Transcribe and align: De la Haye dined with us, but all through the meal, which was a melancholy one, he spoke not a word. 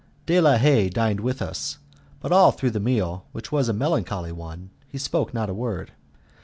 De 0.25 0.41
la 0.41 0.57
Haye 0.57 0.89
dined 0.89 1.19
with 1.19 1.43
us, 1.43 1.77
but 2.21 2.31
all 2.31 2.51
through 2.51 2.71
the 2.71 2.79
meal, 2.79 3.25
which 3.33 3.51
was 3.51 3.69
a 3.69 3.71
melancholy 3.71 4.31
one, 4.31 4.71
he 4.87 4.97
spoke 4.97 5.31
not 5.31 5.47
a 5.47 5.53
word. 5.53 5.91